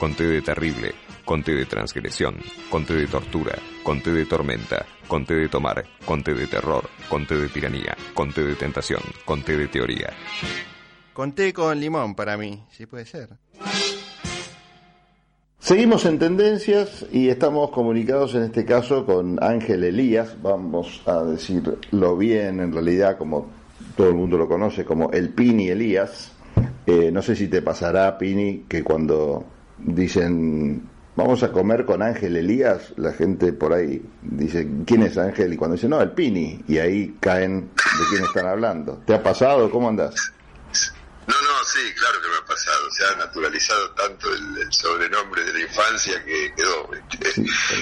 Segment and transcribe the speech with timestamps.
[0.00, 0.94] conté de terrible,
[1.26, 2.36] conté de transgresión,
[2.70, 3.52] conté de tortura,
[3.82, 9.02] conté de tormenta, conté de tomar, conté de terror, conté de tiranía, conté de tentación,
[9.26, 10.08] conté de teoría.
[11.12, 13.28] Conté con limón para mí, si puede ser.
[15.58, 22.16] Seguimos en tendencias y estamos comunicados en este caso con Ángel Elías, vamos a decirlo
[22.16, 23.50] bien en realidad como
[23.98, 26.32] todo el mundo lo conoce como el Pini Elías.
[26.86, 29.44] Eh, no sé si te pasará, Pini, que cuando
[29.84, 30.82] dicen
[31.16, 35.52] vamos a comer con Ángel Elías, la gente por ahí dice, ¿quién es Ángel?
[35.52, 39.02] Y cuando dice, no, el Pini, y ahí caen de quién están hablando.
[39.04, 39.70] ¿Te ha pasado?
[39.70, 40.32] ¿Cómo andás?
[41.26, 42.90] No, no, sí, claro que me ha pasado.
[42.90, 46.88] Se ha naturalizado tanto el, sobrenombre de la infancia que quedó.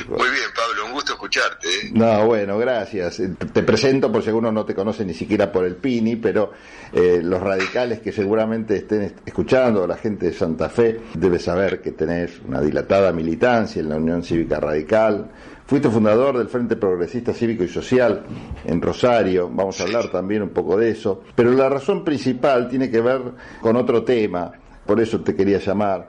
[0.08, 1.68] Muy bien, Pablo, un gusto escucharte.
[1.68, 1.90] ¿eh?
[1.92, 3.20] No, bueno, gracias.
[3.20, 6.52] Eh, te presento por si alguno no te conoce ni siquiera por el Pini, pero
[6.92, 11.92] eh, los radicales que seguramente estén escuchando, la gente de Santa Fe, debe saber que
[11.92, 15.30] tenés una dilatada militancia en la Unión Cívica Radical
[15.68, 18.22] Fuiste fundador del Frente Progresista Cívico y Social
[18.64, 22.90] en Rosario, vamos a hablar también un poco de eso, pero la razón principal tiene
[22.90, 23.20] que ver
[23.60, 24.50] con otro tema,
[24.86, 26.08] por eso te quería llamar,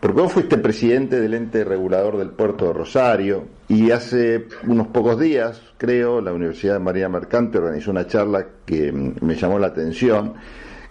[0.00, 5.20] porque vos fuiste presidente del ente regulador del puerto de Rosario y hace unos pocos
[5.20, 10.34] días, creo, la Universidad de María Mercante organizó una charla que me llamó la atención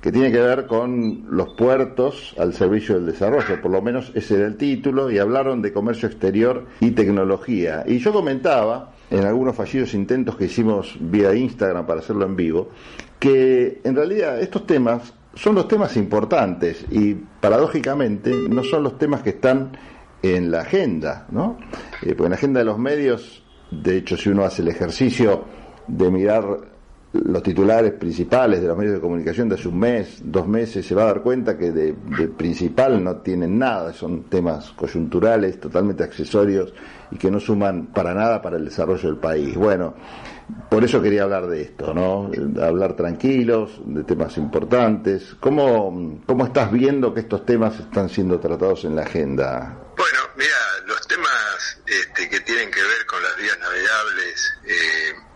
[0.05, 4.35] que tiene que ver con los puertos al servicio del desarrollo, por lo menos ese
[4.35, 7.83] era el título, y hablaron de comercio exterior y tecnología.
[7.87, 12.69] Y yo comentaba, en algunos fallidos intentos que hicimos vía Instagram para hacerlo en vivo,
[13.17, 19.23] que en realidad estos temas son los temas importantes y paradójicamente no son los temas
[19.23, 19.71] que están
[20.21, 21.57] en la agenda, ¿no?
[22.03, 25.45] Eh, porque en la agenda de los medios, de hecho, si uno hace el ejercicio
[25.87, 26.74] de mirar
[27.23, 30.95] los titulares principales de los medios de comunicación de hace un mes, dos meses, se
[30.95, 31.93] va a dar cuenta que de,
[32.37, 36.73] principal no tienen nada, son temas coyunturales, totalmente accesorios
[37.11, 39.55] y que no suman para nada para el desarrollo del país.
[39.55, 39.95] Bueno,
[40.69, 42.29] por eso quería hablar de esto, ¿no?
[42.61, 45.35] Hablar tranquilos, de temas importantes.
[45.39, 49.77] ¿Cómo, cómo estás viendo que estos temas están siendo tratados en la agenda?
[49.97, 55.34] Bueno, mira, los temas este, que tienen que ver con las vías navegables, eh,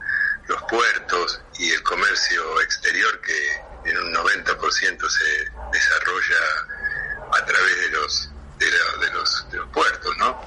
[0.49, 6.41] los puertos y el comercio exterior que en un 90% se desarrolla
[7.31, 10.37] a través de los de, los, puertos, ¿no?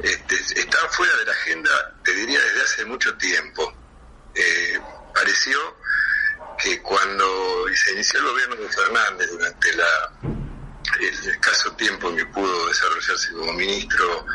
[0.00, 3.74] Este, están fuera de la agenda, te diría, desde hace mucho tiempo.
[4.34, 4.78] Eh,
[5.12, 5.58] pareció
[6.62, 10.12] que cuando se inició el gobierno de Fernández durante la,
[11.00, 14.26] el escaso tiempo en que pudo desarrollarse como ministro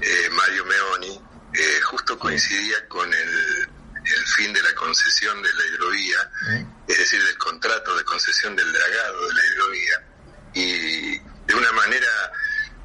[0.00, 1.20] eh, Mario Meoni,
[1.52, 3.57] eh, justo coincidía con el
[4.38, 6.30] fin de la concesión de la hidrovía,
[6.86, 10.02] es decir, del contrato de concesión del dragado de la hidrovía.
[10.54, 12.32] Y de una manera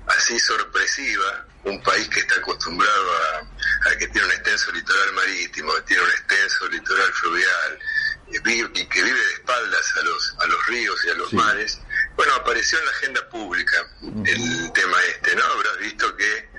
[0.08, 3.12] así sorpresiva, un país que está acostumbrado
[3.86, 7.80] a, que tiene un extenso litoral marítimo, que tiene un extenso litoral fluvial,
[8.32, 11.80] y que vive de espaldas a los, a los ríos y a los mares,
[12.16, 13.78] bueno, apareció en la agenda pública
[14.26, 15.44] el tema este, ¿no?
[15.44, 16.50] Habrás visto que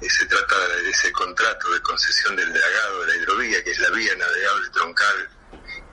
[0.00, 3.90] se trata de ese contrato de concesión del dragado de la hidrovía, que es la
[3.90, 5.28] vía navegable troncal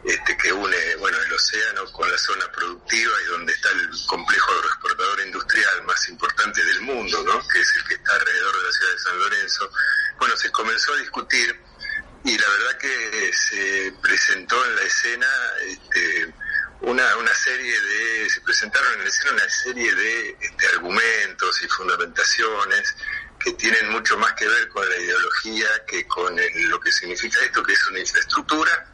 [0.06, 4.52] este, que une bueno el océano con la zona productiva y donde está el complejo
[4.52, 7.48] agroexportador industrial más importante del mundo, ¿no?
[7.48, 9.72] que es el que está alrededor de la ciudad de San Lorenzo.
[10.20, 11.60] Bueno, se comenzó a discutir
[12.24, 15.28] y la verdad que se presentó en la escena
[15.66, 16.34] este,
[16.82, 21.68] una, una serie de, se presentaron en la escena una serie de este, argumentos y
[21.68, 22.96] fundamentaciones
[23.46, 27.62] que tienen mucho más que ver con la ideología que con lo que significa esto,
[27.62, 28.92] que es una infraestructura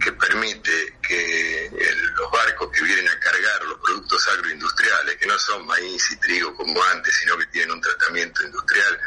[0.00, 1.70] que permite que
[2.16, 6.56] los barcos que vienen a cargar los productos agroindustriales, que no son maíz y trigo
[6.56, 8.98] como antes, sino que tienen un tratamiento industrial,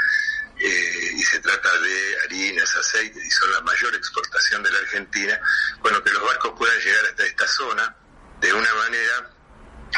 [0.58, 5.38] eh, y se trata de harinas, aceites, y son la mayor exportación de la Argentina,
[5.82, 7.96] bueno, que los barcos puedan llegar hasta esta zona
[8.40, 9.32] de una manera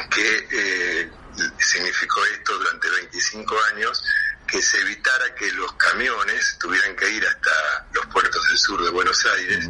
[0.09, 1.11] que eh,
[1.59, 4.03] significó esto durante 25 años,
[4.47, 8.89] que se evitara que los camiones tuvieran que ir hasta los puertos del sur de
[8.89, 9.69] Buenos Aires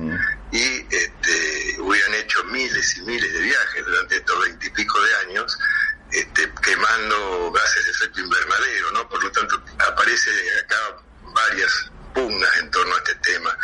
[0.52, 5.58] y este, hubieran hecho miles y miles de viajes durante estos veintipico de años,
[6.12, 9.10] este, quemando gases de efecto invernadero, ¿no?
[9.10, 10.30] Por lo tanto, aparece
[10.64, 10.78] acá
[11.34, 13.58] varias pugnas en torno a este tema.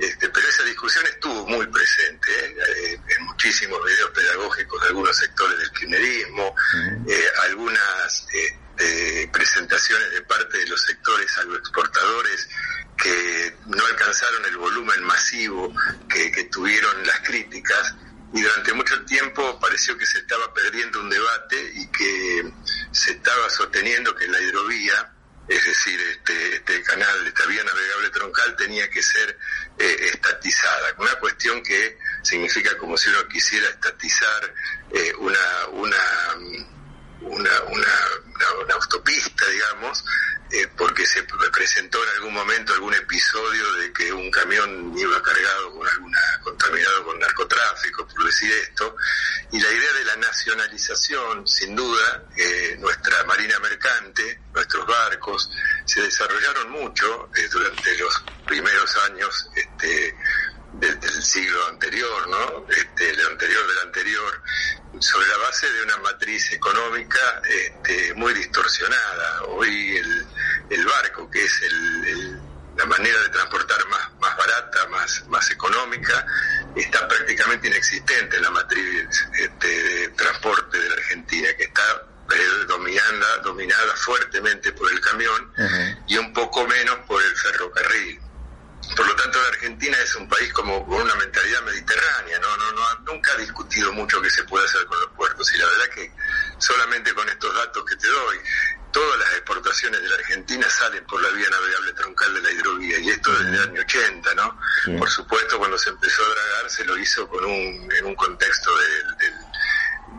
[0.00, 2.56] Este, pero esa discusión estuvo muy presente ¿eh?
[2.68, 6.54] Eh, en muchísimos videos pedagógicos de algunos sectores del kirchnerismo,
[7.08, 8.26] eh, algunas
[9.32, 12.48] presentaciones de parte de los sectores agroexportadores
[12.96, 15.74] que no alcanzaron el volumen masivo
[16.08, 17.94] que, tuvieron las críticas
[18.32, 22.52] y durante mucho tiempo pareció que se estaba perdiendo un debate y que
[22.90, 25.12] se estaba sosteniendo que la hidrovía
[25.48, 29.36] es decir, este, este canal, esta vía navegable troncal tenía que ser
[29.78, 34.54] eh, estatizada, una cuestión que significa como si uno quisiera estatizar
[34.92, 35.96] eh, una, una,
[41.12, 46.20] se presentó en algún momento algún episodio de que un camión iba cargado con alguna,
[46.44, 48.96] contaminado con narcotráfico, por decir esto,
[49.50, 55.50] y la idea de la nacionalización, sin duda, eh, nuestra marina mercante, nuestros barcos,
[55.84, 60.14] se desarrollaron mucho eh, durante los primeros años este,
[60.74, 62.66] del, siglo anterior, ¿no?
[62.68, 64.42] Este, el anterior del anterior,
[65.00, 69.42] sobre la base de una matriz económica este, muy distorsionada.
[69.48, 70.26] Hoy el,
[70.70, 72.40] el barco, que es el,
[72.76, 76.24] la manera de transportar más, más barata, más, más económica,
[76.74, 82.06] está prácticamente inexistente en la matriz este, de transporte de la Argentina, que está
[82.68, 85.52] dominada, dominada fuertemente por el camión
[86.06, 88.20] y un poco menos por el ferrocarril.
[88.96, 92.56] Por lo tanto, la Argentina es un país como con una mentalidad mediterránea, ¿no?
[92.56, 95.66] No, no, nunca ha discutido mucho qué se puede hacer con los puertos y la
[95.66, 96.12] verdad que
[96.60, 98.38] solamente con estos datos que te doy,
[98.92, 102.98] todas las exportaciones de la Argentina salen por la vía navegable troncal de la hidrovía
[102.98, 104.60] y esto desde el año 80, ¿no?
[104.98, 108.70] Por supuesto, cuando se empezó a dragar se lo hizo con un, en un contexto
[108.78, 109.34] del, del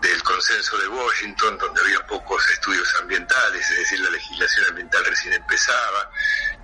[0.02, 5.34] del consenso de Washington, donde había pocos estudios ambientales, es decir, la legislación ambiental recién
[5.34, 6.10] empezaba,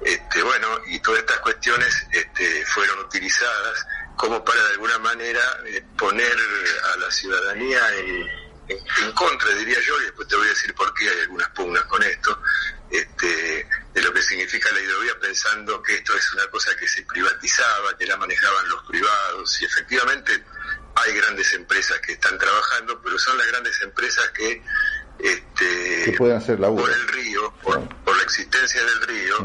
[0.03, 3.85] este, bueno, y todas estas cuestiones este, fueron utilizadas
[4.15, 6.35] como para de alguna manera eh, poner
[6.93, 8.46] a la ciudadanía en,
[9.13, 12.03] contra, diría yo, y después te voy a decir por qué hay algunas pugnas con
[12.03, 12.41] esto,
[12.89, 17.03] este, de lo que significa la hidrovía pensando que esto es una cosa que se
[17.03, 20.43] privatizaba, que la manejaban los privados, y efectivamente
[20.95, 24.61] hay grandes empresas que están trabajando, pero son las grandes empresas que
[25.19, 29.35] este, pueden hacer la por el río, por, la existencia del río,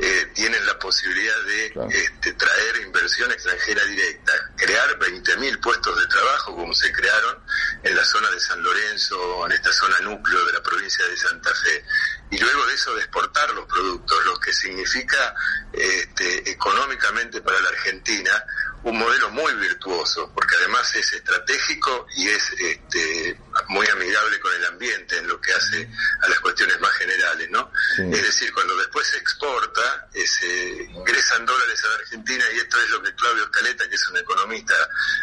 [0.00, 6.56] eh, tienen la posibilidad de este, traer inversión extranjera directa, crear 20.000 puestos de trabajo
[6.56, 7.38] como se crearon
[7.82, 11.50] en la zona de San Lorenzo, en esta zona núcleo de la provincia de Santa
[11.54, 11.84] Fe,
[12.30, 15.34] y luego de eso de exportar los productos, lo que significa
[15.72, 18.44] este, económicamente para la Argentina
[18.84, 23.38] un modelo muy virtuoso, porque además es estratégico y es este,
[23.68, 25.88] muy amigable con el ambiente en lo que hace
[26.22, 27.70] a las cuestiones más generales, ¿no?
[27.96, 32.80] Es decir, cuando después se exporta, eh, se ingresan dólares a la Argentina y esto
[32.82, 34.74] es lo que Claudio Escaleta, que es un economista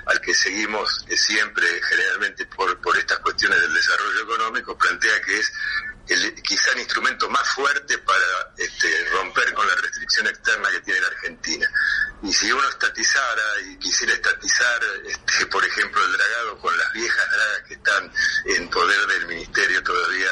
[0.05, 5.37] al que seguimos eh, siempre generalmente por, por estas cuestiones del desarrollo económico, plantea que
[5.37, 5.51] es
[6.09, 10.98] el, quizá el instrumento más fuerte para este, romper con la restricción externa que tiene
[12.39, 17.63] si uno estatizara y quisiera estatizar, este, por ejemplo, el dragado con las viejas dragas
[17.67, 18.11] que están
[18.45, 20.29] en poder del Ministerio todavía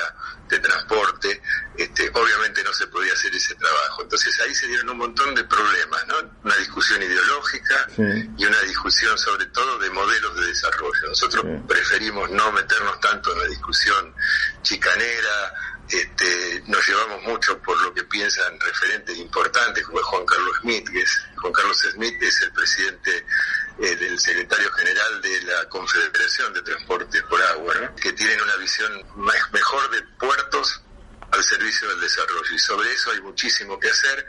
[0.48, 1.42] de Transporte,
[1.76, 4.04] este, obviamente no se podía hacer ese trabajo.
[4.04, 6.16] Entonces ahí se dieron un montón de problemas, ¿no?
[6.46, 7.88] Una discusión ideológica
[8.38, 11.10] y una discusión sobre todo de modelos de desarrollo.
[11.10, 14.16] Nosotros preferimos no meternos tanto en la discusión
[14.62, 15.54] chicanera,
[15.90, 21.02] este, nos llevamos mucho por lo que piensan referentes importantes como Juan Carlos Smith, que
[21.02, 23.26] es, Juan Carlos Smith es el presidente
[23.80, 28.92] eh, del secretario general de la Confederación de Transporte por Agua, que tienen una visión
[29.52, 30.82] mejor de puertos
[31.32, 32.54] al servicio del desarrollo.
[32.54, 34.26] Y sobre eso hay muchísimo que hacer.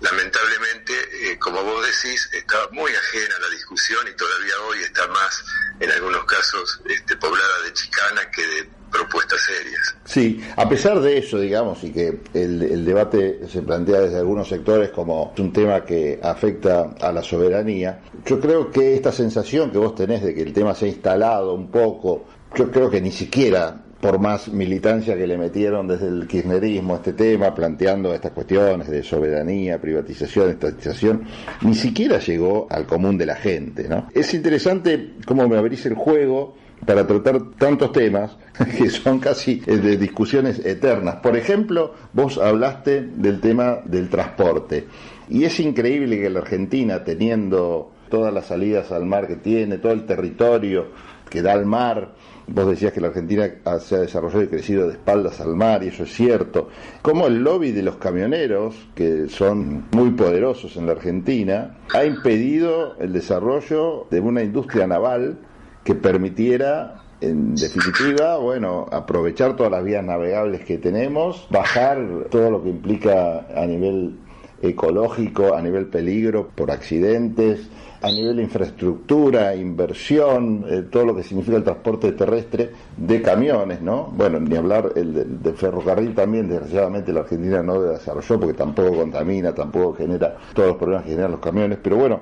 [0.00, 5.06] Lamentablemente, eh, como vos decís, está muy ajena a la discusión y todavía hoy está
[5.08, 5.44] más,
[5.80, 9.96] en algunos casos, este, poblada de chicanas que de propuestas serias.
[10.04, 14.90] Sí, a pesar de eso, digamos, y que el, debate se plantea desde algunos sectores
[14.90, 19.94] como un tema que afecta a la soberanía, yo creo que esta sensación que vos
[19.94, 23.84] tenés de que el tema se ha instalado un poco, yo creo que ni siquiera
[24.00, 28.88] por más militancia que le metieron desde el kirchnerismo a este tema, planteando estas cuestiones
[28.88, 31.24] de soberanía, privatización, estatización,
[31.60, 33.88] ni siquiera llegó al común de la gente.
[33.88, 34.08] ¿no?
[34.14, 38.36] Es interesante cómo me abrís el juego para tratar tantos temas
[38.78, 41.16] que son casi eh, de discusiones eternas.
[41.16, 44.86] Por ejemplo, vos hablaste del tema del transporte
[45.28, 49.92] y es increíble que la Argentina, teniendo todas las salidas al mar que tiene, todo
[49.92, 50.88] el territorio
[51.28, 52.14] que da al mar,
[52.52, 55.88] Vos decías que la Argentina se ha desarrollado y crecido de espaldas al mar, y
[55.88, 56.68] eso es cierto.
[57.00, 62.96] Como el lobby de los camioneros, que son muy poderosos en la Argentina, ha impedido
[62.98, 65.38] el desarrollo de una industria naval
[65.84, 71.98] que permitiera en definitiva, bueno, aprovechar todas las vías navegables que tenemos, bajar
[72.30, 74.16] todo lo que implica a nivel
[74.62, 77.68] ecológico, a nivel peligro por accidentes,
[78.02, 84.06] a nivel infraestructura, inversión, eh, todo lo que significa el transporte terrestre de camiones, ¿no?
[84.16, 89.54] Bueno, ni hablar el de, ferrocarril también, desgraciadamente la Argentina no desarrolló porque tampoco contamina,
[89.54, 92.20] tampoco genera todos los problemas que generan los camiones, pero bueno,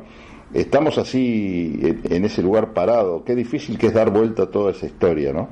[0.55, 3.25] estamos así en, ese lugar parado.
[3.25, 5.49] Qué difícil que es dar vuelta a toda esa historia, ¿no?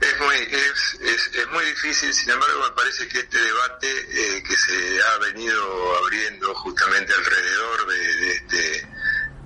[0.00, 1.00] Es muy, es,
[1.34, 5.62] es, muy difícil, sin embargo me parece que este debate eh, que se ha venido
[6.04, 8.88] abriendo justamente alrededor de este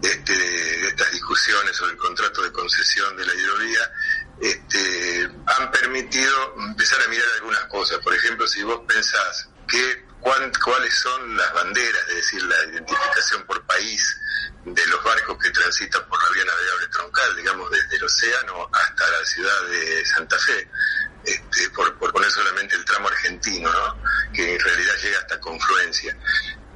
[0.05, 3.93] este, de estas discusiones sobre el contrato de concesión de la hidrovía,
[4.41, 7.99] este, han permitido empezar a mirar algunas cosas.
[7.99, 13.65] Por ejemplo, si vos pensás que, cuáles son las banderas, es decir, la identificación por
[13.67, 14.21] país
[14.65, 19.11] de los barcos que transitan por la vía navegable troncal, digamos, desde el océano hasta
[19.11, 20.71] la ciudad de Santa Fe,
[21.25, 24.03] este, por, por poner solamente el tramo argentino, ¿no?
[24.33, 26.17] que en realidad llega hasta Confluencia.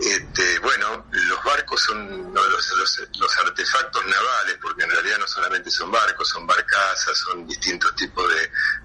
[0.00, 6.28] Este, bueno, los barcos son los, artefactos navales, porque en realidad no solamente son barcos,
[6.28, 8.25] son barcazas, son distintos tipos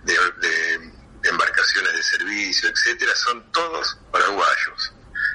[0.03, 0.91] de,
[1.23, 4.93] embarcaciones de servicio, etcétera, son todos paraguayos.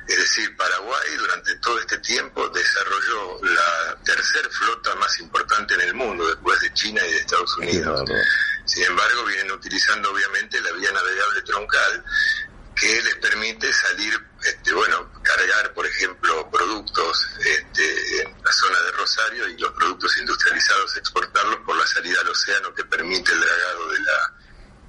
[0.08, 5.94] Es decir, Paraguay durante todo este tiempo desarrolló la tercer flota más importante en el
[5.94, 8.08] mundo, después de China y de Estados Unidos.
[8.64, 12.04] Sin embargo, vienen utilizando obviamente la vía navegable troncal
[12.74, 18.90] que les permite salir, este, bueno, cargar, por ejemplo, productos este, en la zona de
[18.92, 23.90] Rosario y los productos industrializados exportarlos por la salida al océano que permite el dragado
[23.90, 24.34] de la,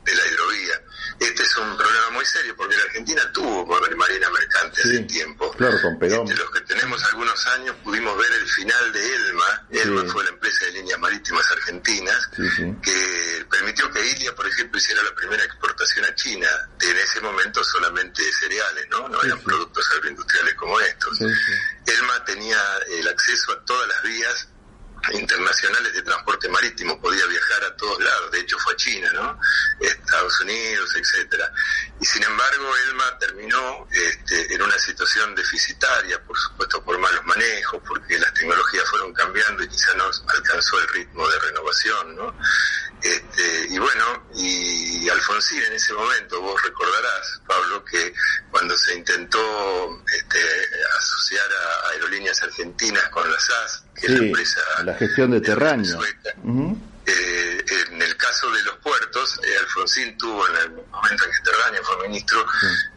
[0.04, 0.82] de la hidrovía.
[1.20, 5.52] Este es un problema muy serio porque la Argentina tuvo marina mercante hace tiempo.
[5.52, 9.68] Claro, con este, los que tenemos algunos años pudimos ver el final de Elma.
[9.70, 12.30] Elma fue la empresa de líneas marítimas argentinas
[12.82, 16.48] que permitió que Ilia, por ejemplo, hiciera la primera exportación a China.
[16.82, 19.10] En ese momento solamente cereales, ¿no?
[19.10, 21.20] No eran productos agroindustriales como estos.
[21.22, 24.48] Elma tenía el acceso a todas las vías
[25.14, 29.40] internacionales de transporte marítimo, podía viajar a todos lados, de hecho fue a China, ¿no?
[29.80, 31.52] Estados Unidos, etcétera.
[32.00, 37.82] Y sin embargo, Elma terminó este, en una situación deficitaria, por supuesto por malos manejos,
[37.88, 42.36] porque las tecnologías fueron cambiando y quizá no alcanzó el ritmo de renovación, ¿no?
[43.02, 48.14] Este, y bueno, y Alfonsín en ese momento, vos recordarás, Pablo, que
[48.52, 50.40] cuando se intentó este,
[50.98, 54.62] asociar a aerolíneas argentinas con la SAS, que es la empresa...
[54.84, 56.00] La gestión de terráneo.
[57.06, 61.40] Eh, en el caso de los puertos, eh, Alfonsín tuvo en el momento en que
[61.44, 62.46] Terráneo fue ministro,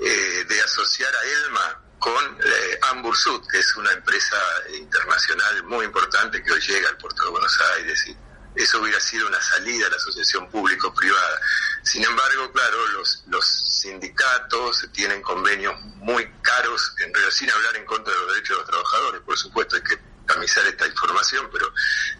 [0.00, 4.37] eh, de asociar a Elma con eh, Ambursud, que es una empresa
[4.75, 8.16] internacional muy importante que hoy llega al puerto de Buenos Aires y
[8.54, 11.40] eso hubiera sido una salida a la asociación público-privada.
[11.85, 18.12] Sin embargo, claro, los, los sindicatos tienen convenios muy caros, en sin hablar en contra
[18.12, 21.73] de los derechos de los trabajadores, por supuesto, hay que camisar esta información, pero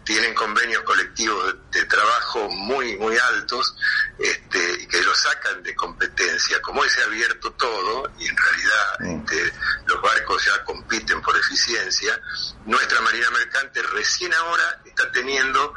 [0.03, 3.75] tienen convenios colectivos de, trabajo muy, muy altos
[4.17, 6.61] este, que lo sacan de competencia.
[6.61, 9.53] Como hoy se ha abierto todo y en realidad este,
[9.85, 12.19] los barcos ya compiten por eficiencia,
[12.65, 15.73] nuestra Marina Mercante recién ahora está teniendo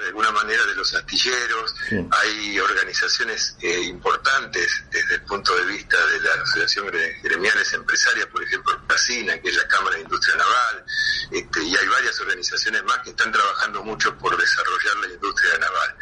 [0.00, 1.74] de alguna manera de los astilleros.
[2.10, 6.86] Hay organizaciones eh, importantes desde el punto de vista de la Asociación
[7.22, 10.84] Gremiales Empresarias, por ejemplo, PACINA, que es la Cámara de Industria Naval,
[11.30, 15.96] este, y hay varias organizaciones más que están trabajando mucho por desarrollar la industria naval.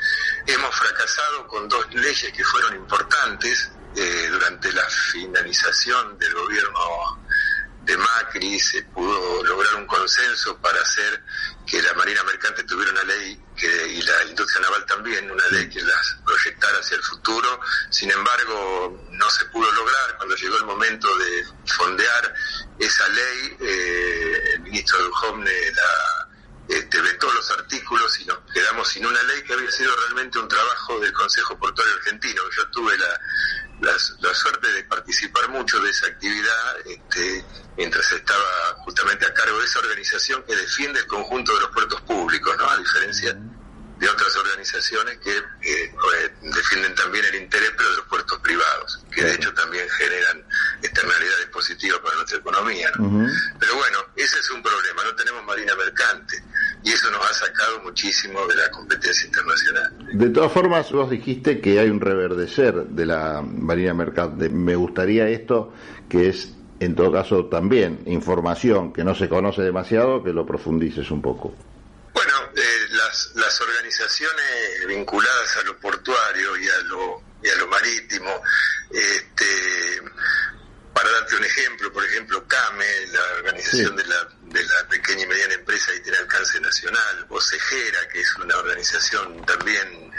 [0.47, 7.23] Hemos fracasado con dos leyes que fueron importantes eh, durante la finalización del gobierno
[7.85, 11.23] de Macri se pudo lograr un consenso para hacer
[11.67, 15.69] que la Marina Mercante tuviera una ley que, y la industria naval también, una ley
[15.69, 17.61] que las proyectara hacia el futuro.
[17.91, 20.17] Sin embargo, no se pudo lograr.
[20.17, 22.35] Cuando llegó el momento de fondear
[22.79, 26.29] esa ley, eh, el ministro Duhovne la
[26.69, 30.49] este, vetó los artículos y nos quedamos sin una ley que había sido realmente un
[30.49, 32.43] trabajo del Consejo Portuario Argentino.
[32.57, 33.21] Yo tuve la,
[33.83, 37.45] la, suerte de participar mucho de esa actividad este,
[37.77, 42.01] mientras estaba justamente a cargo de esa organización que defiende el conjunto de los puertos
[42.03, 42.71] públicos, ¿no?
[42.71, 43.37] A diferencia
[43.99, 45.95] de otras organizaciones que eh,
[46.43, 50.45] defienden también el interés, pero de los puertos privados, que de hecho también generan
[50.83, 52.91] externalidades positivas para nuestra economía.
[52.97, 56.43] Pero bueno, ese es un problema, no tenemos marina mercante
[56.85, 59.93] y eso nos ha sacado muchísimo de la competencia internacional.
[60.13, 64.49] De todas formas, vos dijiste que hay un reverdecer de la marina mercante.
[64.49, 65.73] Me gustaría esto,
[66.09, 71.11] que es en todo caso también información que no se conoce demasiado, que lo profundices
[71.13, 71.55] un poco.
[72.13, 72.61] Bueno, eh,
[72.91, 78.31] las, las organizaciones vinculadas a lo portuario y a lo, y a lo marítimo,
[78.91, 80.03] este,
[81.13, 85.55] darte un ejemplo, por ejemplo, CAME, la Organización de, la, de la Pequeña y Mediana
[85.55, 90.13] Empresa y tiene alcance nacional, o CEGERA, que es una organización también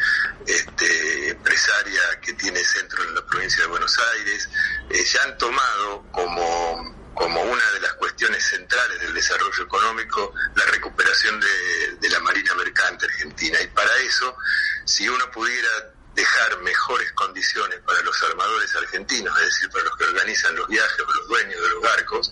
[0.46, 4.50] este, empresaria que tiene centro en la provincia de Buenos Aires,
[4.90, 10.66] eh, ya han tomado como como una de las cuestiones centrales del desarrollo económico la
[10.66, 13.62] recuperación de, de la marina mercante argentina.
[13.62, 14.36] Y para eso,
[14.84, 20.04] si uno pudiera dejar mejores condiciones para los armadores argentinos, es decir, para los que
[20.06, 22.32] organizan los viajes o los dueños de los barcos,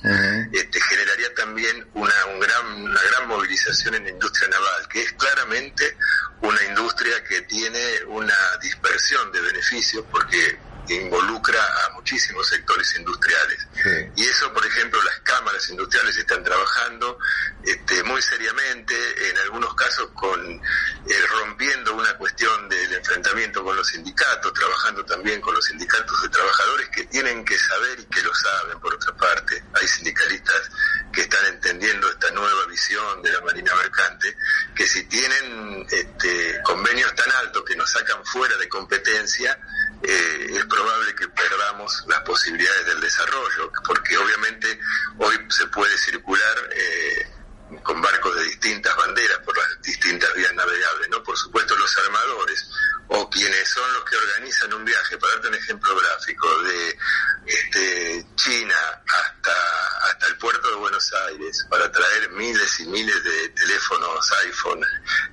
[0.52, 5.14] este, generaría también una, un gran, una gran movilización en la industria naval, que es
[5.14, 5.98] claramente
[6.42, 10.60] una industria que tiene una dispersión de beneficios porque
[10.90, 13.68] involucra a muchísimos sectores industriales.
[14.16, 17.18] Y eso, por ejemplo, las cámaras industriales están trabajando
[17.64, 17.81] este,
[18.12, 18.94] muy seriamente,
[19.30, 20.60] en algunos casos con eh,
[21.30, 26.90] rompiendo una cuestión del enfrentamiento con los sindicatos, trabajando también con los sindicatos de trabajadores
[26.90, 29.64] que tienen que saber y que lo saben, por otra parte.
[29.74, 30.70] Hay sindicalistas
[31.14, 34.36] que están entendiendo esta nueva visión de la Marina Mercante,
[34.76, 39.58] que si tienen este, convenios tan altos que nos sacan fuera de competencia,
[40.04, 44.80] eh, es probable que perdamos las posibilidades del desarrollo, porque obviamente
[45.20, 47.31] hoy se puede circular eh,
[47.84, 51.24] con barcos de distintas banderas por las distintas vías navegables, ¿no?
[51.24, 52.70] Por supuesto los armadores
[53.08, 56.98] o quienes son los que organizan un viaje, para darte un ejemplo gráfico, de
[57.46, 58.76] este, China
[59.06, 64.82] hasta, hasta el puerto de Buenos Aires para traer miles y miles de teléfonos iPhone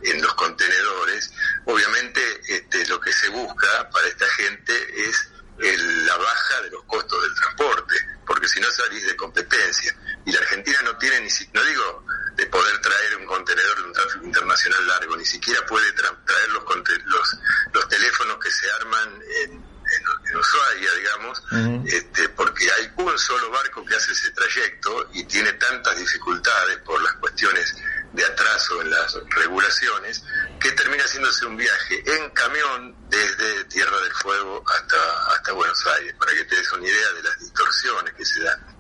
[0.02, 1.30] en los contenedores,
[1.66, 5.28] obviamente este, lo que se busca para esta gente es
[5.59, 7.95] la baja de los costos del transporte,
[8.27, 9.95] porque si no salís de competencia.
[10.25, 12.05] Y la Argentina no tiene ni no digo
[12.37, 16.65] de poder traer un contenedor de un tráfico internacional largo, ni siquiera puede traer los,
[17.07, 17.38] los,
[17.73, 21.43] los teléfonos que se arman en, en, Ushuaia, digamos,
[21.87, 27.03] este, porque hay un solo barco que hace ese trayecto y tiene tantas dificultades por
[27.03, 27.75] las cuestiones
[28.12, 30.25] de atraso en las regulaciones,
[30.61, 36.15] que termina haciéndose un viaje en camión desde Tierra del Fuego hasta, hasta Buenos Aires,
[36.19, 38.79] para que te des una idea de las distorsiones que se dan.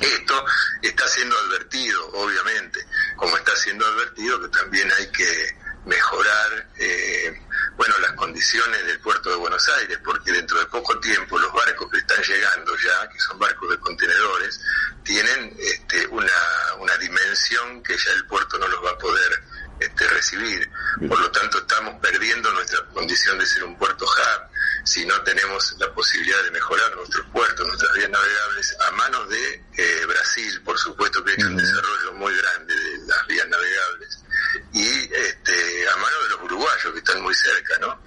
[0.00, 0.44] Esto
[0.82, 7.45] está siendo advertido, obviamente, como está siendo advertido que también hay que mejorar eh,
[7.76, 11.90] bueno las condiciones del puerto de Buenos Aires porque dentro de poco tiempo los barcos
[11.90, 14.60] que están llegando ya que son barcos de contenedores
[15.04, 16.32] tienen este, una,
[16.78, 19.42] una dimensión que ya el puerto no los va a poder
[19.78, 20.70] este, recibir.
[21.06, 25.76] Por lo tanto estamos perdiendo nuestra condición de ser un puerto hub si no tenemos
[25.78, 30.78] la posibilidad de mejorar nuestros puertos, nuestras vías navegables, a manos de eh, Brasil, por
[30.78, 34.24] supuesto que ha hecho un desarrollo muy grande de las vías navegables,
[34.72, 37.98] y este, a manos de los uruguayos que están muy cerca, ¿no?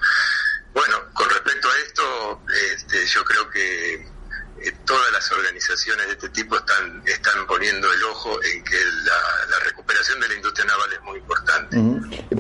[0.74, 2.42] Bueno, con respecto a esto,
[2.74, 8.04] este, yo creo que eh, todas las organizaciones de este tipo están, están poniendo el
[8.04, 11.78] ojo en que la, recuperación de la industria naval es muy importante.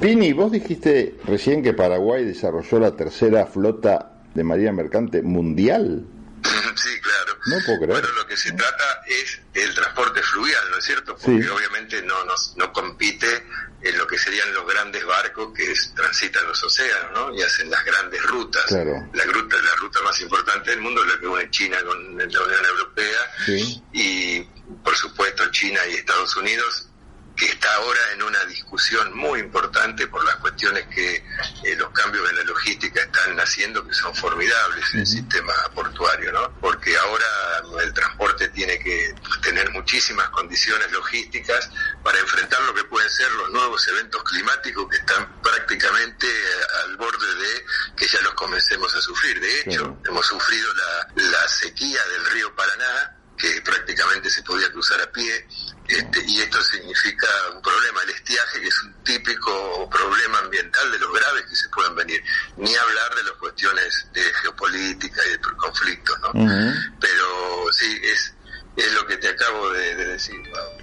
[0.01, 6.05] Pini, vos dijiste recién que Paraguay desarrolló la tercera flota de Marina Mercante mundial.
[6.75, 7.37] Sí, claro.
[7.45, 8.01] No puedo creer.
[8.01, 11.17] Bueno, lo que se trata es el transporte fluvial, ¿no es cierto?
[11.17, 13.43] Porque obviamente no, no, no compite
[13.81, 17.35] en lo que serían los grandes barcos que transitan los océanos, ¿no?
[17.35, 18.65] Y hacen las grandes rutas.
[18.67, 19.09] Claro.
[19.13, 22.23] La ruta, la ruta más importante del mundo es la que une China con la
[22.23, 23.19] Unión Europea.
[23.45, 23.83] Sí.
[23.93, 24.41] Y,
[24.83, 26.88] por supuesto, China y Estados Unidos
[27.39, 31.15] que está ahora en una discusión muy importante por las cuestiones que
[31.63, 36.33] eh, los cambios en la logística están haciendo, que son formidables en el sistema portuario,
[36.33, 36.51] ¿no?
[36.59, 37.25] Porque ahora
[37.81, 41.69] el transporte tiene que tener muchísimas condiciones logísticas
[42.03, 46.97] para enfrentar lo que pueden ser los nuevos eventos climáticos que están prácticamente eh, al
[46.97, 49.39] borde de que ya los comencemos a sufrir.
[49.39, 55.01] De hecho, hemos sufrido la, la sequía del río Paraná, que prácticamente se podía cruzar
[55.01, 55.47] a pie,
[55.87, 60.99] este, y esto significa un problema, el estiaje, que es un típico problema ambiental de
[60.99, 62.21] los graves que se pueden venir,
[62.57, 66.31] ni hablar de las cuestiones de geopolítica y de conflictos, ¿no?
[66.99, 68.33] Pero sí, es,
[68.79, 70.35] es lo que te acabo de, decir.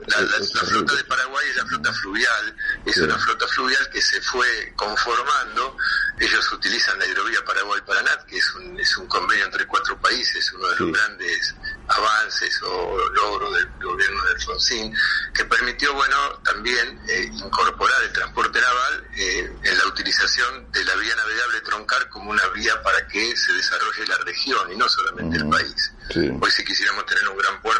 [0.06, 4.72] La, flota de Paraguay es la flota fluvial, es una flota fluvial que se fue
[4.76, 5.76] conformando.
[6.18, 10.68] Ellos utilizan la hidrovía Paraguay-Paranat, que es un, es un convenio entre cuatro países, uno
[10.68, 11.54] de los grandes
[11.88, 14.94] avances o logros del gobierno de Alfonsín,
[15.35, 20.94] que permitió, bueno, también eh, incorporar el transporte naval eh, en la utilización de la
[20.96, 25.37] vía navegable troncar como una vía para que se desarrolle la región y no solamente
[25.37, 25.92] el país.
[26.14, 27.76] Hoy si quisiéramos tener un gran puerto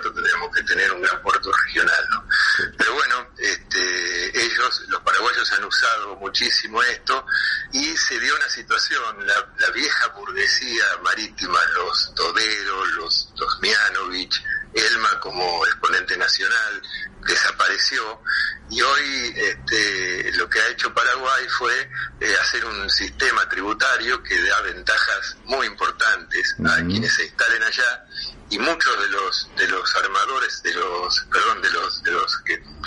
[0.77, 2.29] tener un gran puerto regional, ¿no?
[2.77, 7.25] Pero bueno, este, ellos, los paraguayos han usado muchísimo esto
[7.73, 14.43] y se dio una situación, la, la vieja burguesía marítima, los Todero, los, los Mianovich,
[14.75, 16.83] Bielma como exponente nacional
[17.27, 18.21] desapareció
[18.69, 24.39] y hoy este, lo que ha hecho Paraguay fue eh, hacer un sistema tributario que
[24.43, 28.06] da ventajas muy importantes a quienes se instalen allá
[28.51, 32.43] y muchos de los de los armadores de los perdón de los de los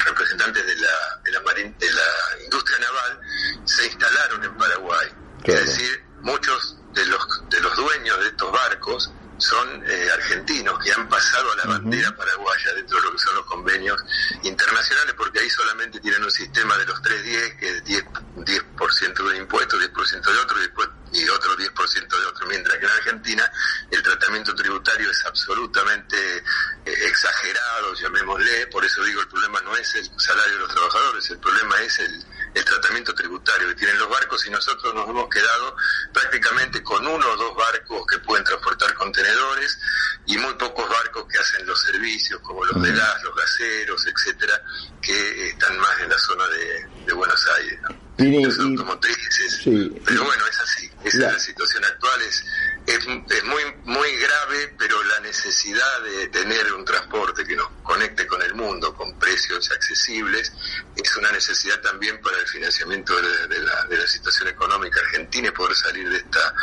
[0.05, 3.19] representantes de la de la, de la industria naval
[3.65, 5.07] se instalaron en Paraguay.
[5.43, 10.91] Es decir muchos de los de los dueños de estos barcos son eh, argentinos que
[10.91, 14.03] han pasado a la bandera paraguaya dentro de lo que son los convenios
[14.43, 19.37] internacionales, porque ahí solamente tienen un sistema de los 310, que es 10%, 10 de
[19.37, 23.51] impuestos, 10% de otro y, después, y otro 10% de otro, mientras que en Argentina
[23.91, 29.95] el tratamiento tributario es absolutamente eh, exagerado, llamémosle, por eso digo, el problema no es
[29.95, 34.09] el salario de los trabajadores, el problema es el el tratamiento tributario que tienen los
[34.09, 35.75] barcos y nosotros nos hemos quedado
[36.13, 39.77] prácticamente con uno o dos barcos que pueden transportar contenedores
[40.25, 44.61] y muy pocos barcos que hacen los servicios como los de gas, los gaseros, etcétera,
[45.01, 47.79] que están más en la zona de, Buenos Aires.
[48.17, 49.61] Los automotrices.
[49.63, 50.89] Pero bueno, es así.
[51.03, 52.21] Esa es la situación actual.
[52.21, 52.45] Es,
[52.85, 58.41] es, muy, muy grave, pero la necesidad de tener un transporte que nos conecte con
[58.41, 60.53] el mundo con precios accesibles
[61.09, 65.51] es una necesidad también para el financiamiento de, la, de la, situación económica argentina y
[65.51, 66.53] poder salir de, esta,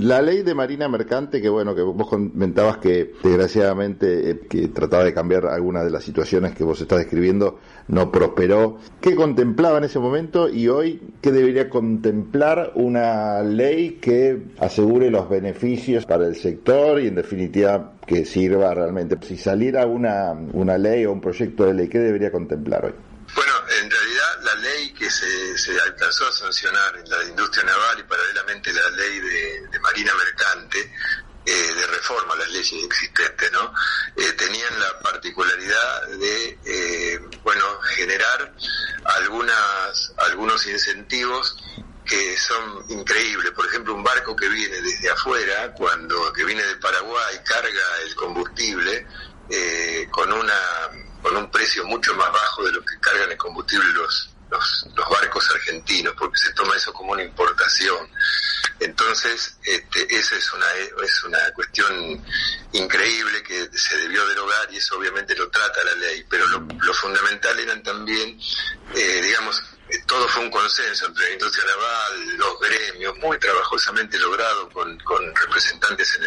[0.00, 5.02] La ley de Marina Mercante, que bueno, que vos comentabas que desgraciadamente eh, que trataba
[5.02, 7.58] de cambiar algunas de las situaciones que vos estás describiendo,
[7.88, 8.78] no prosperó.
[9.00, 15.28] ¿Qué contemplaba en ese momento y hoy qué debería contemplar una ley que asegure los
[15.28, 19.16] beneficios para el sector y en definitiva que sirva realmente?
[19.22, 22.92] Si saliera una, una ley o un proyecto de ley, ¿qué debería contemplar hoy?
[23.34, 24.17] Bueno, en realidad
[24.98, 30.12] que se, alcanzó a sancionar en la industria naval y paralelamente la ley de Marina
[30.14, 30.92] Mercante
[31.50, 33.72] eh, de reforma a las leyes existentes, ¿no?
[34.16, 38.52] Eh, tenían la particularidad de, eh, bueno, generar
[39.16, 41.56] algunas, algunos incentivos
[42.04, 43.50] que son increíbles.
[43.52, 48.14] Por ejemplo, un barco que viene desde afuera, cuando que viene de Paraguay, carga el
[48.14, 49.06] combustible
[50.10, 50.54] con una
[51.22, 55.50] con un precio mucho más bajo de lo que cargan el combustible los, los, barcos
[55.50, 58.08] argentinos, porque se toma eso como una importación.
[58.80, 60.66] Entonces, este, esa es una,
[61.04, 62.24] es una cuestión
[62.72, 67.58] increíble que se debió derogar y eso obviamente lo trata la ley, pero lo, fundamental
[67.58, 68.38] eran también,
[68.94, 69.62] eh, digamos,
[70.06, 75.34] todo fue un consenso entre la industria naval, los gremios, muy trabajosamente logrado con, con
[75.34, 76.18] representantes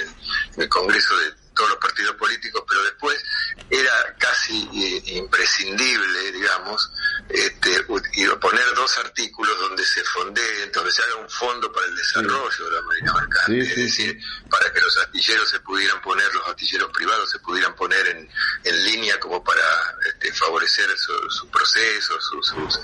[0.56, 3.24] en el Congreso de todos los partidos políticos, pero después
[3.69, 6.91] era casi eh, imprescindible, digamos,
[7.30, 10.41] este, poner dos artículos donde se fonde,
[10.74, 14.19] donde se haga un fondo para el desarrollo de la Marina Mercante, es decir,
[14.50, 18.28] para que los astilleros se pudieran poner, los astilleros privados se pudieran poner en,
[18.63, 19.62] en línea como para
[20.08, 22.80] este, favorecer su, proceso, sus,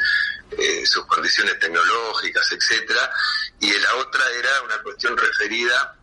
[0.51, 3.11] eh, sus condiciones tecnológicas, etcétera,
[3.59, 5.97] y la otra era una cuestión referida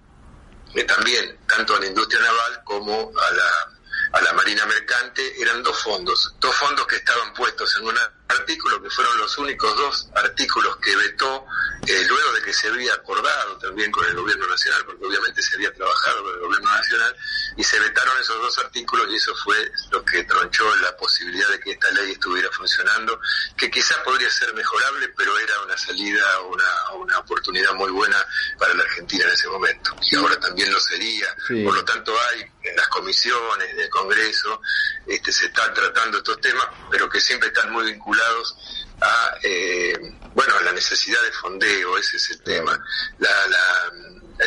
[0.74, 3.74] eh, también tanto a la industria naval como a la
[4.14, 8.80] a la Marina Mercante eran dos fondos, dos fondos que estaban puestos en un artículo
[8.80, 11.44] que fueron los únicos dos artículos que vetó
[11.86, 15.56] eh, luego de que se había acordado también con el gobierno nacional, porque obviamente se
[15.56, 17.16] había trabajado con el gobierno nacional,
[17.56, 19.56] y se vetaron esos dos artículos y eso fue
[19.90, 23.20] lo que tronchó la posibilidad de que esta ley estuviera funcionando,
[23.56, 28.16] que quizá podría ser mejorable, pero era una salida una, una, oportunidad muy buena
[28.58, 29.94] para la Argentina en ese momento.
[30.10, 31.26] Y ahora también lo sería.
[31.46, 34.60] Por lo tanto hay en las comisiones del Congreso,
[35.06, 38.56] este, se están tratando estos temas, pero que siempre están muy vinculados
[39.00, 39.98] a, eh,
[40.34, 42.78] bueno, a la necesidad de fondeo, ese es el tema.
[43.18, 43.92] La, la,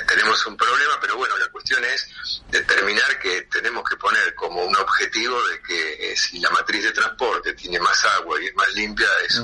[0.08, 2.08] tenemos un problema, pero bueno, la cuestión es
[2.50, 6.92] determinar que tenemos que poner como un objetivo de que eh, si la matriz de
[6.92, 9.42] transporte tiene más agua y es más limpia, es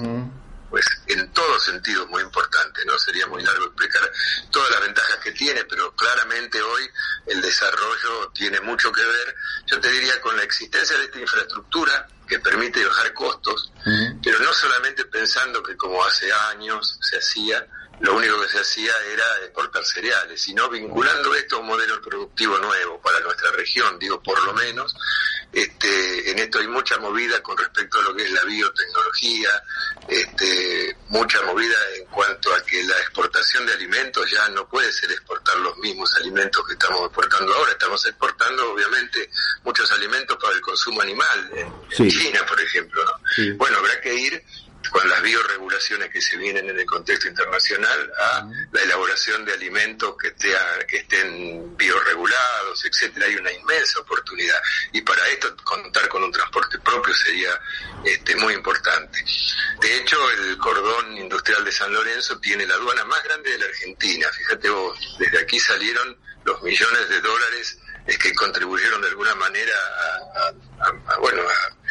[0.73, 2.97] pues en todo sentido muy importante, ¿no?
[2.97, 4.11] Sería muy largo explicar
[4.49, 6.89] todas las ventajas que tiene, pero claramente hoy
[7.27, 9.35] el desarrollo tiene mucho que ver,
[9.67, 13.71] yo te diría, con la existencia de esta infraestructura que permite bajar costos,
[14.23, 17.67] pero no solamente pensando que como hace años se hacía,
[17.99, 22.57] lo único que se hacía era exportar cereales, sino vinculando esto a un modelo productivo
[22.57, 24.95] nuevo para nuestra región, digo por lo menos.
[25.53, 29.49] Este, en esto hay mucha movida con respecto a lo que es la biotecnología,
[30.07, 35.11] este, mucha movida en cuanto a que la exportación de alimentos ya no puede ser
[35.11, 39.29] exportar los mismos alimentos que estamos exportando ahora, estamos exportando obviamente
[39.63, 41.51] muchos alimentos para el consumo animal,
[41.91, 43.03] en, China por ejemplo.
[43.57, 44.43] Bueno, habrá que ir
[44.91, 50.15] con las bioregulaciones que se vienen en el contexto internacional a la elaboración de alimentos
[50.17, 50.33] que,
[50.87, 53.25] que estén bioregulados, etcétera.
[53.25, 57.59] Hay una inmensa oportunidad y para esto contar con un transporte propio sería
[58.03, 59.23] este, muy importante.
[59.79, 63.65] De hecho, el cordón industrial de San Lorenzo tiene la aduana más grande de la
[63.65, 64.27] Argentina.
[64.37, 69.73] Fíjate vos, desde aquí salieron los millones de dólares que contribuyeron de alguna manera
[70.35, 71.82] a, bueno a,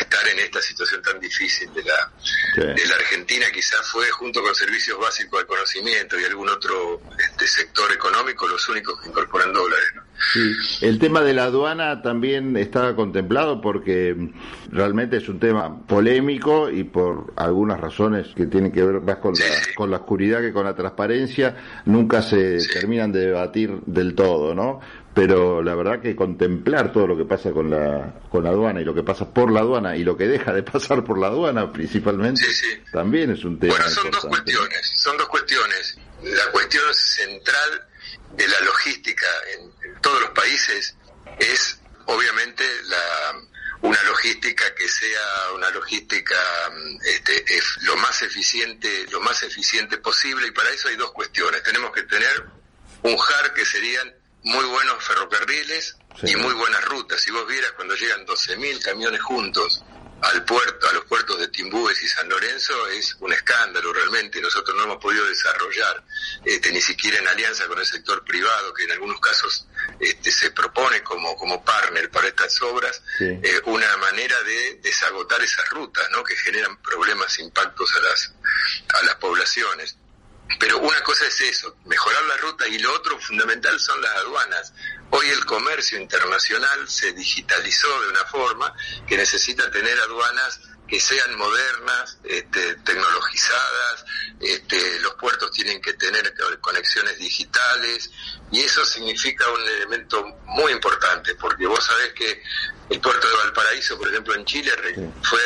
[0.00, 2.10] estar en esta situación tan difícil de la
[2.56, 7.46] de la Argentina quizás fue junto con servicios básicos de conocimiento y algún otro este
[7.46, 9.92] sector económico los únicos que incorporan dólares
[10.32, 10.52] Sí.
[10.82, 14.30] El tema de la aduana también está contemplado porque
[14.70, 19.34] realmente es un tema polémico y por algunas razones que tienen que ver más con,
[19.34, 19.44] la,
[19.74, 24.80] con la oscuridad que con la transparencia, nunca se terminan de debatir del todo, ¿no?
[25.14, 28.84] pero la verdad que contemplar todo lo que pasa con la con la aduana y
[28.84, 31.72] lo que pasa por la aduana y lo que deja de pasar por la aduana
[31.72, 32.46] principalmente
[32.92, 35.98] también es un tema bueno son dos cuestiones son dos cuestiones.
[36.22, 37.88] La cuestión central
[38.36, 40.96] de la logística en, todos los países
[41.38, 43.34] es obviamente la
[43.80, 46.36] una logística que sea una logística
[47.04, 47.44] este,
[47.80, 51.62] lo más eficiente lo más eficiente posible y para eso hay dos cuestiones.
[51.64, 52.44] Tenemos que tener
[53.02, 57.20] un JAR que serían muy buenos ferrocarriles y muy buenas rutas.
[57.20, 59.84] Si vos vieras cuando llegan 12.000 camiones juntos
[60.22, 64.40] al puerto, a los puertos de Timbúes y San Lorenzo, es un escándalo realmente.
[64.40, 66.04] Nosotros no hemos podido desarrollar,
[66.44, 69.66] este, ni siquiera en alianza con el sector privado, que en algunos casos
[69.98, 75.68] este, se propone como, como partner para estas obras, eh, una manera de desagotar esas
[75.70, 76.22] rutas, ¿no?
[76.22, 78.32] que generan problemas, impactos a las,
[79.00, 79.96] a las poblaciones.
[80.58, 84.72] Pero una cosa es eso, mejorar la ruta y lo otro fundamental son las aduanas.
[85.10, 88.74] Hoy el comercio internacional se digitalizó de una forma
[89.06, 90.60] que necesita tener aduanas
[90.92, 94.04] que sean modernas, este, tecnologizadas,
[94.40, 98.10] este, los puertos tienen que tener conexiones digitales
[98.50, 102.42] y eso significa un elemento muy importante porque vos sabés que
[102.92, 104.70] el puerto de Valparaíso, por ejemplo, en Chile,
[105.22, 105.40] fue